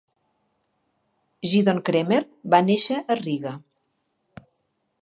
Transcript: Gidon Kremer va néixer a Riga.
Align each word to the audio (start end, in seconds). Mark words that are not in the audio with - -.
Gidon 1.51 1.83
Kremer 1.91 2.19
va 2.55 2.63
néixer 2.71 2.99
a 3.17 3.21
Riga. 3.21 3.57